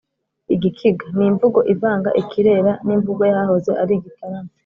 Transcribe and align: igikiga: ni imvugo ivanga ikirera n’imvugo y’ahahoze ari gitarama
igikiga: 0.53 1.05
ni 1.17 1.23
imvugo 1.29 1.59
ivanga 1.73 2.09
ikirera 2.21 2.71
n’imvugo 2.85 3.21
y’ahahoze 3.29 3.71
ari 3.81 3.93
gitarama 4.03 4.51